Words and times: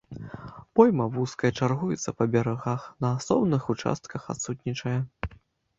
Пойма 0.77 1.05
вузкая, 1.17 1.51
чаргуецца 1.61 2.15
па 2.23 2.27
берагах, 2.37 2.81
на 3.07 3.13
асобных 3.19 3.61
участках 3.77 4.21
адсутнічае. 4.35 4.99